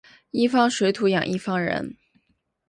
[0.31, 1.95] 一方水土养一方人